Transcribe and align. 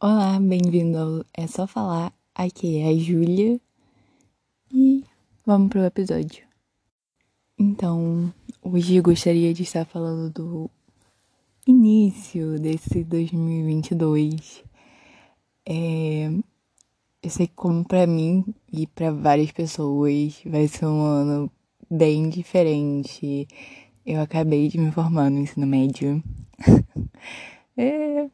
Olá, 0.00 0.38
bem-vindo 0.40 0.98
ao 0.98 1.24
É 1.32 1.46
Só 1.46 1.66
Falar. 1.66 2.12
Aqui 2.34 2.78
é 2.78 2.88
a 2.88 2.98
Júlia 2.98 3.58
e 4.70 5.04
vamos 5.46 5.70
pro 5.70 5.84
episódio. 5.84 6.44
Então, 7.58 8.34
hoje 8.60 8.96
eu 8.96 9.02
gostaria 9.02 9.54
de 9.54 9.62
estar 9.62 9.86
falando 9.86 10.30
do 10.30 10.70
início 11.66 12.58
desse 12.58 13.04
2022. 13.04 14.64
É, 15.64 16.26
eu 17.22 17.30
sei 17.30 17.46
que 17.46 17.54
como 17.54 17.84
pra 17.84 18.06
mim 18.06 18.44
e 18.70 18.86
para 18.88 19.12
várias 19.12 19.52
pessoas 19.52 20.42
vai 20.44 20.66
ser 20.68 20.86
um 20.86 21.02
ano 21.02 21.50
bem 21.88 22.28
diferente. 22.28 23.46
Eu 24.04 24.20
acabei 24.20 24.68
de 24.68 24.76
me 24.76 24.90
formar 24.90 25.30
no 25.30 25.38
ensino 25.38 25.66
médio. 25.66 26.22
é, 27.78 28.28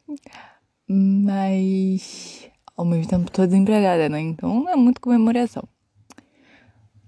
mas 0.91 2.49
ao 2.75 2.85
mesmo 2.85 3.07
tempo 3.07 3.31
tô 3.31 3.45
desempregada, 3.45 4.09
né? 4.09 4.19
Então 4.19 4.61
não 4.61 4.69
é 4.69 4.75
muito 4.75 4.99
comemoração. 4.99 5.63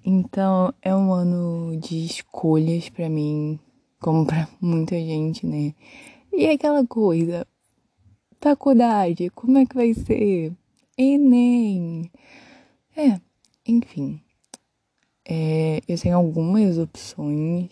Então 0.05 0.73
é 0.81 0.95
um 0.95 1.13
ano 1.13 1.77
de 1.79 2.05
escolhas 2.05 2.89
para 2.89 3.09
mim, 3.09 3.59
como 3.99 4.25
para 4.25 4.47
muita 4.61 4.95
gente, 4.95 5.45
né? 5.45 5.73
E 6.31 6.47
aquela 6.47 6.85
coisa, 6.85 7.45
faculdade, 8.41 9.29
como 9.31 9.57
é 9.57 9.65
que 9.65 9.75
vai 9.75 9.93
ser? 9.93 10.53
Enem. 10.97 12.11
É, 12.95 13.19
enfim. 13.65 14.21
É, 15.25 15.81
eu 15.87 15.97
tenho 15.97 16.17
algumas 16.17 16.77
opções. 16.77 17.71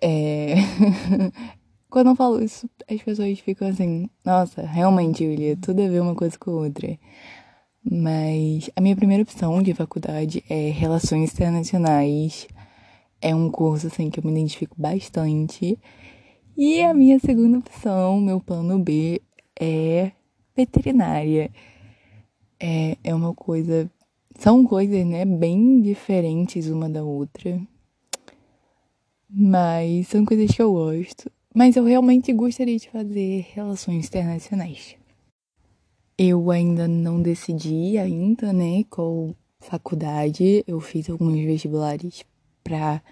É, 0.00 0.54
Quando 1.92 2.08
eu 2.08 2.16
falo 2.16 2.42
isso, 2.42 2.70
as 2.90 3.02
pessoas 3.02 3.38
ficam 3.40 3.68
assim, 3.68 4.08
nossa, 4.24 4.62
realmente, 4.62 5.26
Julia, 5.26 5.58
tudo 5.58 5.82
a 5.82 5.88
ver 5.88 6.00
uma 6.00 6.14
coisa 6.14 6.38
com 6.38 6.52
outra. 6.52 6.98
Mas 7.84 8.70
a 8.74 8.80
minha 8.80 8.96
primeira 8.96 9.22
opção 9.22 9.62
de 9.62 9.74
faculdade 9.74 10.42
é 10.48 10.70
Relações 10.70 11.34
Internacionais. 11.34 12.48
É 13.20 13.34
um 13.34 13.50
curso 13.50 13.88
assim 13.88 14.08
que 14.08 14.18
eu 14.18 14.24
me 14.24 14.30
identifico 14.30 14.74
bastante. 14.80 15.78
E 16.56 16.80
a 16.80 16.94
minha 16.94 17.18
segunda 17.18 17.58
opção, 17.58 18.18
meu 18.22 18.40
plano 18.40 18.78
B, 18.78 19.20
é 19.60 20.12
veterinária. 20.56 21.50
É, 22.58 22.96
é 23.04 23.14
uma 23.14 23.34
coisa. 23.34 23.90
São 24.38 24.64
coisas, 24.64 25.04
né, 25.04 25.26
bem 25.26 25.82
diferentes 25.82 26.68
uma 26.68 26.88
da 26.88 27.04
outra. 27.04 27.60
Mas 29.28 30.08
são 30.08 30.24
coisas 30.24 30.50
que 30.50 30.62
eu 30.62 30.72
gosto. 30.72 31.30
Mas 31.54 31.76
eu 31.76 31.84
realmente 31.84 32.32
gostaria 32.32 32.78
de 32.78 32.88
fazer 32.88 33.46
relações 33.52 34.06
internacionais. 34.06 34.96
Eu 36.16 36.50
ainda 36.50 36.88
não 36.88 37.20
decidi 37.20 37.98
ainda, 37.98 38.52
né, 38.52 38.84
qual 38.88 39.34
faculdade. 39.60 40.64
Eu 40.66 40.80
fiz 40.80 41.10
alguns 41.10 41.34
vestibulares 41.44 42.24
para 42.64 43.02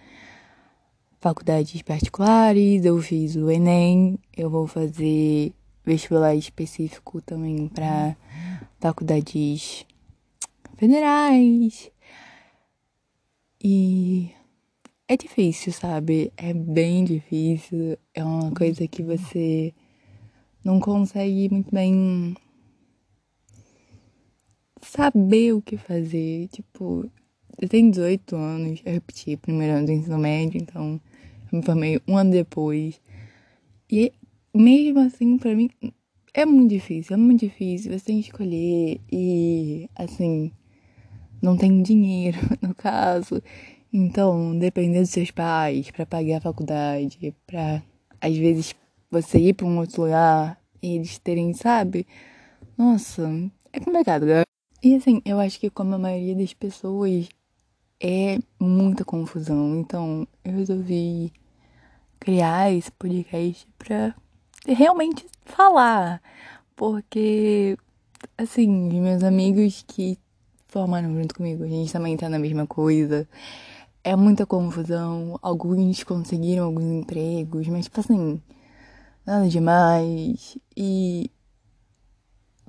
faculdades 1.21 1.83
particulares, 1.83 2.85
eu 2.85 2.99
fiz 3.03 3.37
o 3.37 3.51
ENEM, 3.51 4.19
eu 4.35 4.49
vou 4.49 4.67
fazer 4.67 5.53
vestibular 5.85 6.35
específico 6.35 7.21
também 7.21 7.69
para 7.69 8.17
faculdades 8.79 9.85
federais. 10.77 11.91
E 13.63 14.31
é 15.11 15.17
difícil, 15.17 15.73
sabe? 15.73 16.33
É 16.37 16.55
bem 16.55 17.03
difícil. 17.03 17.99
É 18.15 18.23
uma 18.23 18.53
coisa 18.53 18.87
que 18.87 19.03
você 19.03 19.75
não 20.63 20.79
consegue 20.79 21.49
muito 21.51 21.75
bem 21.75 22.37
saber 24.81 25.53
o 25.53 25.61
que 25.61 25.77
fazer. 25.77 26.47
Tipo, 26.53 27.11
eu 27.61 27.69
tenho 27.69 27.91
18 27.91 28.37
anos, 28.37 28.81
eu 28.87 28.93
repeti 28.93 29.37
primeiro 29.37 29.79
ano 29.79 29.87
do 29.87 29.93
ensino 29.93 30.17
médio, 30.17 30.61
então 30.63 31.01
eu 31.51 31.59
me 31.59 31.65
formei 31.65 32.01
um 32.07 32.17
ano 32.17 32.31
depois. 32.31 33.01
E 33.91 34.13
mesmo 34.55 35.01
assim, 35.01 35.37
pra 35.39 35.57
mim, 35.57 35.69
é 36.33 36.47
muito 36.47 36.71
difícil, 36.71 37.15
é 37.15 37.17
muito 37.17 37.41
difícil. 37.41 37.99
Você 37.99 38.05
tem 38.05 38.21
que 38.21 38.29
escolher 38.29 39.01
e, 39.11 39.91
assim, 39.97 40.53
não 41.43 41.57
tem 41.57 41.83
dinheiro, 41.83 42.39
no 42.63 42.73
caso. 42.77 43.43
Então, 43.93 44.57
depender 44.57 45.01
dos 45.01 45.11
seus 45.11 45.33
pais 45.33 45.91
para 45.91 46.07
pagar 46.07 46.39
a 46.39 46.41
faculdade, 46.41 47.35
para 47.45 47.83
às 48.21 48.37
vezes 48.37 48.75
você 49.11 49.39
ir 49.39 49.55
para 49.55 49.67
um 49.67 49.79
outro 49.79 50.03
lugar 50.03 50.61
e 50.81 50.95
eles 50.95 51.19
terem, 51.19 51.53
sabe? 51.53 52.07
Nossa, 52.79 53.29
é 53.73 53.81
complicado, 53.81 54.27
né? 54.27 54.43
E 54.83 54.95
assim, 54.95 55.21
eu 55.25 55.41
acho 55.41 55.59
que 55.59 55.69
como 55.69 55.95
a 55.95 55.99
maioria 55.99 56.37
das 56.37 56.55
pessoas 56.55 57.29
é 58.01 58.39
muita 58.61 59.05
confusão. 59.05 59.77
Então, 59.77 60.27
eu 60.45 60.53
resolvi 60.53 61.33
criar 62.21 62.73
esse 62.73 62.93
podcast 62.93 63.67
pra 63.77 64.15
realmente 64.67 65.27
falar. 65.45 66.23
Porque, 66.77 67.77
assim, 68.39 68.69
meus 69.01 69.25
amigos 69.25 69.85
que 69.87 70.17
formaram 70.69 71.13
junto 71.13 71.35
comigo, 71.35 71.65
a 71.65 71.69
gente 71.69 71.93
também 71.93 72.17
tá 72.17 72.29
na 72.29 72.39
mesma 72.39 72.67
coisa 72.67 73.29
é 74.05 74.17
muita 74.17 74.47
confusão. 74.47 75.39
Alguns 75.43 76.03
conseguiram 76.05 76.65
alguns 76.65 76.85
empregos, 76.85 77.69
mas 77.69 77.85
tipo 77.85 78.01
assim, 78.01 78.41
nada 79.27 79.49
demais. 79.49 80.59
E 80.77 81.31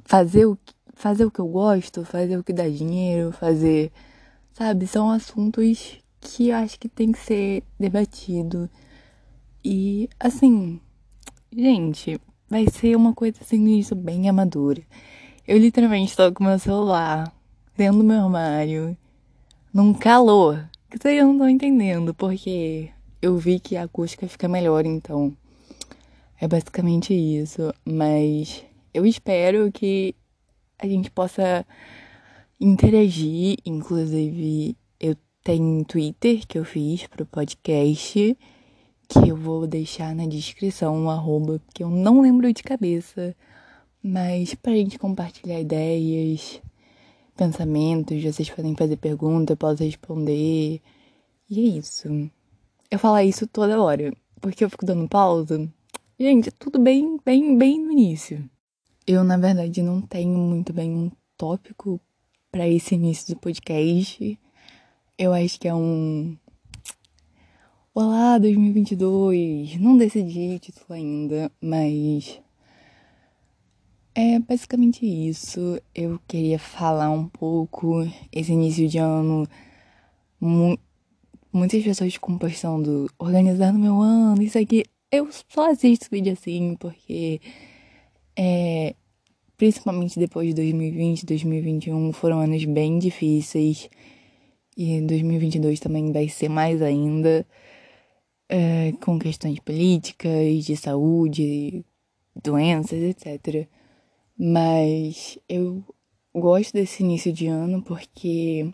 fazer 0.03 0.45
o, 0.45 0.57
fazer 0.93 1.25
o 1.25 1.31
que 1.31 1.39
eu 1.39 1.47
gosto, 1.47 2.05
fazer 2.05 2.37
o 2.37 2.43
que 2.43 2.53
dá 2.53 2.67
dinheiro, 2.67 3.31
fazer. 3.31 3.91
Sabe? 4.53 4.87
São 4.87 5.09
assuntos 5.09 5.97
que 6.19 6.49
eu 6.49 6.55
acho 6.57 6.79
que 6.79 6.89
tem 6.89 7.11
que 7.11 7.19
ser 7.19 7.63
debatido. 7.79 8.69
E 9.63 10.09
assim, 10.19 10.79
gente, 11.55 12.19
vai 12.49 12.67
ser 12.67 12.95
uma 12.95 13.13
coisa 13.13 13.37
assim, 13.41 13.77
isso 13.77 13.95
bem 13.95 14.29
amadora. 14.29 14.81
Eu 15.47 15.57
literalmente 15.57 16.11
estou 16.11 16.31
com 16.31 16.43
meu 16.43 16.59
celular 16.59 17.33
dentro 17.75 17.99
do 17.99 18.03
meu 18.03 18.23
armário, 18.23 18.97
num 19.73 19.93
calor 19.93 20.69
que 20.91 20.97
vocês 21.01 21.23
não 21.23 21.31
estão 21.31 21.49
entendendo, 21.49 22.13
porque 22.13 22.89
eu 23.21 23.37
vi 23.37 23.59
que 23.61 23.77
a 23.77 23.83
acústica 23.83 24.27
fica 24.27 24.47
melhor, 24.49 24.85
então 24.85 25.35
é 26.39 26.47
basicamente 26.47 27.13
isso. 27.13 27.73
Mas 27.85 28.63
eu 28.93 29.05
espero 29.05 29.71
que 29.71 30.13
a 30.77 30.85
gente 30.85 31.09
possa 31.09 31.65
interagir. 32.59 33.57
Inclusive, 33.65 34.75
eu 34.99 35.15
tenho 35.41 35.85
Twitter 35.85 36.45
que 36.45 36.59
eu 36.59 36.65
fiz 36.65 37.07
pro 37.07 37.25
podcast, 37.25 38.37
que 39.07 39.29
eu 39.29 39.37
vou 39.37 39.65
deixar 39.65 40.13
na 40.13 40.25
descrição, 40.25 40.97
um 40.97 41.09
arroba, 41.09 41.61
que 41.73 41.83
eu 41.83 41.89
não 41.89 42.21
lembro 42.21 42.51
de 42.51 42.63
cabeça. 42.63 43.33
Mas 44.03 44.53
pra 44.55 44.73
gente 44.73 44.99
compartilhar 44.99 45.61
ideias, 45.61 46.61
pensamentos, 47.41 48.23
vocês 48.23 48.51
podem 48.51 48.75
fazer 48.75 48.97
pergunta, 48.97 49.53
eu 49.53 49.57
posso 49.57 49.83
responder. 49.83 50.79
E 51.49 51.59
é 51.59 51.77
isso. 51.79 52.07
Eu 52.91 52.99
falar 52.99 53.23
isso 53.23 53.47
toda 53.47 53.81
hora, 53.81 54.13
porque 54.39 54.63
eu 54.63 54.69
fico 54.69 54.85
dando 54.85 55.09
pausa. 55.09 55.67
Gente, 56.19 56.51
tudo 56.51 56.77
bem, 56.77 57.17
bem, 57.25 57.57
bem 57.57 57.83
no 57.83 57.91
início. 57.91 58.47
Eu, 59.07 59.23
na 59.23 59.37
verdade, 59.37 59.81
não 59.81 60.01
tenho 60.01 60.37
muito 60.37 60.71
bem 60.71 60.91
um 60.91 61.11
tópico 61.35 61.99
para 62.51 62.67
esse 62.67 62.93
início 62.93 63.33
do 63.33 63.39
podcast. 63.39 64.39
Eu 65.17 65.33
acho 65.33 65.59
que 65.59 65.67
é 65.67 65.73
um 65.73 66.37
Olá 67.91 68.37
2022. 68.37 69.79
Não 69.79 69.97
decidi 69.97 70.59
título 70.59 70.93
ainda, 70.93 71.51
mas 71.59 72.39
é 74.15 74.39
basicamente 74.39 75.05
isso. 75.05 75.81
Eu 75.95 76.19
queria 76.27 76.59
falar 76.59 77.09
um 77.09 77.27
pouco 77.27 78.07
esse 78.31 78.51
início 78.51 78.87
de 78.87 78.97
ano. 78.97 79.47
Mu 80.39 80.77
muitas 81.53 81.83
pessoas 81.83 82.13
ficam 82.13 82.37
postando 82.37 83.09
organizando 83.19 83.79
meu 83.79 84.01
ano, 84.01 84.41
isso 84.41 84.57
aqui. 84.57 84.83
Eu 85.11 85.29
só 85.49 85.69
assisto 85.71 86.07
vídeo 86.11 86.33
assim 86.33 86.75
porque 86.79 87.41
é, 88.37 88.95
principalmente 89.57 90.17
depois 90.19 90.47
de 90.49 90.55
2020, 90.55 91.25
2021 91.25 92.13
foram 92.13 92.39
anos 92.39 92.63
bem 92.65 92.97
difíceis 92.99 93.89
e 94.77 95.01
2022 95.01 95.79
também 95.79 96.11
vai 96.11 96.29
ser 96.29 96.49
mais 96.49 96.81
ainda 96.81 97.45
é, 98.49 98.93
com 99.03 99.19
questões 99.19 99.59
políticas, 99.59 100.65
de 100.65 100.75
saúde, 100.77 101.85
doenças, 102.35 103.01
etc. 103.01 103.67
Mas 104.43 105.37
eu 105.47 105.83
gosto 106.33 106.73
desse 106.73 107.03
início 107.03 107.31
de 107.31 107.45
ano 107.45 107.79
porque 107.83 108.73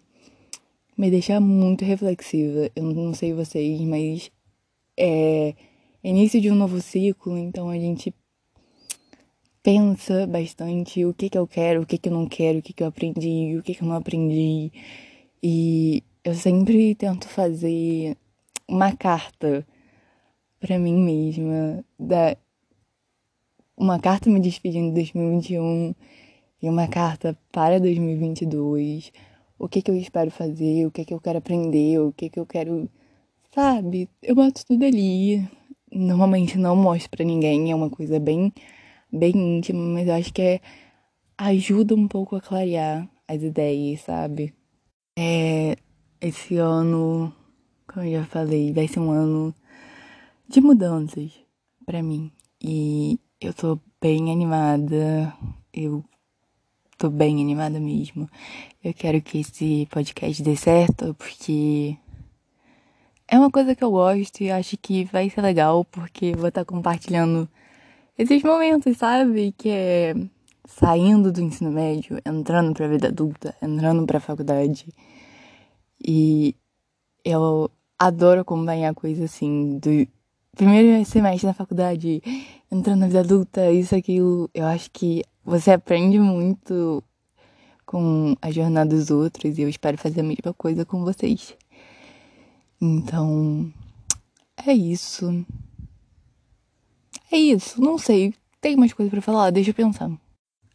me 0.97 1.11
deixa 1.11 1.41
muito 1.41 1.83
reflexiva. 1.83 2.71
Eu 2.73 2.83
não 2.83 3.13
sei 3.13 3.33
vocês, 3.33 3.81
mas 3.81 4.31
é 4.95 5.53
início 6.01 6.39
de 6.39 6.49
um 6.49 6.55
novo 6.55 6.79
ciclo, 6.79 7.37
então 7.37 7.69
a 7.69 7.77
gente 7.77 8.15
pensa 9.61 10.25
bastante 10.25 11.03
o 11.03 11.13
que 11.13 11.29
que 11.29 11.37
eu 11.37 11.45
quero, 11.45 11.81
o 11.81 11.85
que 11.85 11.97
que 11.97 12.07
eu 12.07 12.13
não 12.13 12.27
quero, 12.27 12.59
o 12.59 12.61
que 12.61 12.71
que 12.71 12.81
eu 12.81 12.87
aprendi, 12.87 13.57
o 13.57 13.61
que 13.61 13.75
que 13.75 13.83
eu 13.83 13.87
não 13.89 13.95
aprendi. 13.97 14.71
E 15.43 16.01
eu 16.23 16.33
sempre 16.33 16.95
tento 16.95 17.27
fazer 17.27 18.15
uma 18.65 18.95
carta 18.95 19.67
para 20.61 20.79
mim 20.79 20.95
mesma, 20.95 21.83
da 21.99 22.37
uma 23.77 23.99
carta 23.99 24.29
me 24.29 24.39
despedindo 24.39 24.87
de 24.87 24.95
2021 24.95 25.93
e 26.61 26.69
uma 26.69 26.87
carta 26.87 27.37
para 27.51 27.79
2022. 27.79 29.11
O 29.59 29.69
que 29.69 29.81
que 29.81 29.91
eu 29.91 29.95
espero 29.95 30.31
fazer, 30.31 30.87
o 30.87 30.91
que 30.91 31.05
que 31.05 31.13
eu 31.13 31.21
quero 31.21 31.37
aprender, 31.37 31.99
o 31.99 32.11
que 32.11 32.29
que 32.29 32.39
eu 32.39 32.45
quero, 32.45 32.89
sabe? 33.53 34.09
Eu 34.21 34.35
boto 34.35 34.65
tudo 34.65 34.83
ali. 34.83 35.47
Normalmente 35.91 36.57
não 36.57 36.75
mostro 36.75 37.11
para 37.11 37.25
ninguém, 37.25 37.71
é 37.71 37.75
uma 37.75 37.89
coisa 37.89 38.19
bem 38.19 38.51
bem 39.11 39.57
íntima, 39.57 39.79
mas 39.79 40.07
eu 40.07 40.13
acho 40.15 40.33
que 40.33 40.41
é 40.41 40.61
ajuda 41.37 41.95
um 41.95 42.07
pouco 42.07 42.35
a 42.35 42.41
clarear 42.41 43.07
as 43.27 43.41
ideias, 43.41 44.01
sabe? 44.01 44.53
É 45.17 45.77
esse 46.19 46.57
ano, 46.57 47.33
como 47.87 48.05
eu 48.05 48.19
já 48.19 48.25
falei, 48.25 48.73
vai 48.73 48.87
ser 48.87 48.99
um 48.99 49.11
ano 49.11 49.53
de 50.47 50.61
mudanças 50.61 51.31
para 51.85 52.01
mim. 52.03 52.31
E 52.61 53.19
eu 53.39 53.53
tô 53.53 53.79
bem 54.01 54.31
animada. 54.31 55.33
Eu 55.73 56.03
tô 56.97 57.09
bem 57.09 57.41
animada 57.41 57.79
mesmo. 57.79 58.29
Eu 58.83 58.93
quero 58.93 59.21
que 59.21 59.39
esse 59.39 59.87
podcast 59.91 60.41
dê 60.41 60.55
certo, 60.55 61.13
porque 61.15 61.97
é 63.27 63.37
uma 63.37 63.51
coisa 63.51 63.75
que 63.75 63.83
eu 63.83 63.91
gosto 63.91 64.41
e 64.41 64.51
acho 64.51 64.77
que 64.77 65.03
vai 65.05 65.29
ser 65.29 65.41
legal, 65.41 65.85
porque 65.85 66.33
vou 66.35 66.47
estar 66.47 66.65
tá 66.65 66.65
compartilhando 66.65 67.47
esses 68.17 68.41
momentos, 68.43 68.97
sabe? 68.97 69.53
Que 69.57 69.69
é 69.69 70.15
saindo 70.65 71.31
do 71.31 71.41
ensino 71.41 71.71
médio, 71.71 72.19
entrando 72.25 72.73
pra 72.73 72.87
vida 72.87 73.07
adulta, 73.07 73.55
entrando 73.61 74.05
pra 74.05 74.19
faculdade. 74.19 74.87
E 76.05 76.55
eu 77.23 77.69
adoro 77.99 78.41
acompanhar 78.41 78.93
coisas 78.95 79.25
assim, 79.25 79.77
do 79.79 80.07
primeiro 80.57 81.05
semestre 81.05 81.47
da 81.47 81.53
faculdade, 81.53 82.21
entrando 82.71 83.01
na 83.01 83.07
vida 83.07 83.19
adulta, 83.19 83.71
isso, 83.71 83.95
aquilo. 83.95 84.49
Eu 84.53 84.65
acho 84.65 84.89
que 84.91 85.23
você 85.45 85.71
aprende 85.71 86.19
muito 86.19 87.03
com 87.85 88.35
a 88.41 88.51
jornada 88.51 88.89
dos 88.89 89.11
outros 89.11 89.57
e 89.57 89.61
eu 89.61 89.69
espero 89.69 89.97
fazer 89.97 90.21
a 90.21 90.23
mesma 90.23 90.53
coisa 90.53 90.83
com 90.83 91.05
vocês. 91.05 91.55
Então, 92.81 93.71
é 94.65 94.73
isso. 94.73 95.45
É 97.31 97.37
isso, 97.37 97.79
não 97.79 97.97
sei. 97.97 98.33
Tem 98.59 98.75
mais 98.75 98.93
coisa 98.93 99.11
para 99.11 99.21
falar? 99.21 99.51
Deixa 99.51 99.69
eu 99.69 99.75
pensar. 99.75 100.11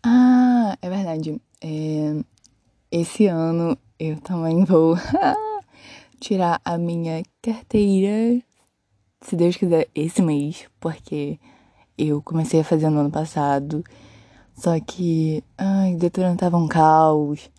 Ah, 0.03 0.77
é 0.81 0.89
verdade. 0.89 1.41
É... 1.61 2.23
Esse 2.91 3.27
ano 3.27 3.77
eu 3.99 4.21
também 4.21 4.65
vou 4.65 4.97
tirar 6.21 6.61
a 6.65 6.79
minha 6.79 7.23
carteira, 7.41 8.43
se 9.23 9.37
Deus 9.37 9.57
quiser, 9.57 9.89
esse 9.95 10.21
mês, 10.21 10.67
porque 10.81 11.39
eu 11.97 12.21
comecei 12.23 12.61
a 12.61 12.65
fazer 12.65 12.91
no 12.91 13.01
ano 13.01 13.11
passado. 13.11 13.85
Só 14.55 14.79
que, 14.81 15.43
ai, 15.57 15.95
o 15.95 15.99
Detran 15.99 16.37
tava 16.37 16.57
um 16.57 16.69
caos. 16.69 17.51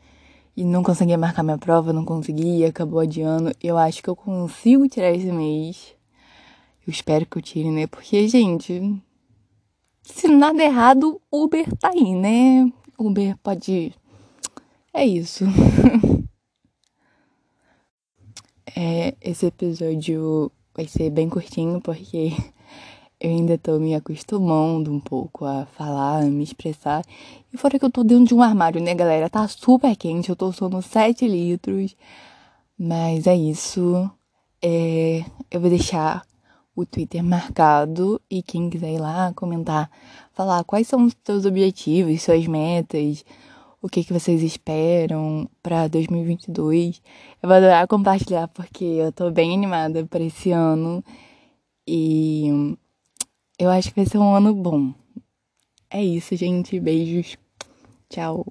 E 0.56 0.63
não 0.63 0.83
conseguia 0.83 1.18
marcar 1.18 1.42
minha 1.42 1.57
prova, 1.57 1.92
não 1.92 2.06
conseguia, 2.06 2.69
acabou 2.69 3.00
adiando. 3.00 3.51
Eu 3.62 3.77
acho 3.77 4.04
que 4.04 4.10
eu 4.10 4.15
consigo 4.15 4.88
tirar 4.88 5.12
esse 5.12 5.31
mês. 5.31 5.95
Eu 6.86 6.92
espero 6.92 7.25
que 7.25 7.38
eu 7.38 7.42
tire, 7.42 7.71
né? 7.71 7.88
Porque, 7.88 8.27
gente, 8.27 9.01
se 10.04 10.27
nada 10.27 10.62
errado, 10.63 11.19
Uber 11.31 11.65
tá 11.77 11.89
aí, 11.89 12.13
né? 12.13 12.71
Uber 13.00 13.36
pode. 13.42 13.95
É 14.94 15.06
isso. 15.06 15.45
é, 18.75 19.15
esse 19.21 19.48
episódio 19.48 20.51
vai 20.75 20.88
ser 20.88 21.10
bem 21.10 21.30
curtinho 21.30 21.80
porque 21.81 22.31
eu 23.20 23.30
ainda 23.30 23.58
tô 23.58 23.80
me 23.80 23.96
acostumando 23.96 24.92
um 24.92 25.00
pouco 25.00 25.46
a 25.46 25.66
falar, 25.66 26.24
a 26.24 26.25
me 26.25 26.44
expressar. 26.44 27.04
E 27.54 27.58
fora 27.58 27.80
que 27.80 27.86
eu 27.86 27.92
tô 27.92 28.04
dentro 28.04 28.25
de 28.25 28.34
um 28.36 28.42
armário, 28.42 28.81
né, 28.81 28.94
galera? 28.94 29.30
Tá 29.30 29.48
super 29.48 29.96
quente, 29.96 30.30
eu 30.30 30.36
tô 30.36 30.48
usando 30.48 30.81
7 30.81 31.28
litros. 31.28 31.96
Mas 32.78 33.28
é 33.28 33.36
isso. 33.36 34.10
É, 34.62 35.24
eu 35.52 35.62
vou 35.62 35.70
deixar 35.70 36.25
o 36.75 36.86
Twitter 36.86 37.24
marcado 37.24 38.20
e 38.30 38.42
quem 38.42 38.70
quiser 38.70 38.94
ir 38.94 38.98
lá 39.00 39.31
comentar, 39.36 39.90
falar 40.34 40.64
quais 40.64 40.88
são 40.88 41.06
os 41.06 41.16
seus 41.24 41.46
objetivos, 41.46 42.22
suas 42.22 42.48
metas, 42.48 43.24
o 43.83 43.89
que, 43.89 44.01
que 44.01 44.13
vocês 44.13 44.41
esperam 44.41 45.50
para 45.62 45.89
2022. 45.89 47.01
Eu 47.41 47.50
vou 47.50 47.57
adorar 47.57 47.85
compartilhar 47.85 48.47
porque 48.47 48.85
eu 48.85 49.12
tô 49.12 49.30
bem 49.30 49.53
animada 49.53 50.06
para 50.06 50.24
esse 50.24 50.51
ano 50.51 51.03
e 51.85 52.77
eu 53.59 53.69
acho 53.69 53.89
que 53.89 53.97
vai 53.97 54.06
ser 54.06 54.19
um 54.19 54.33
ano 54.33 54.56
bom. 54.56 54.94
É 55.89 56.01
isso, 56.01 56.33
gente. 56.38 56.80
Beijos. 56.80 57.38
Tchau. 58.09 58.45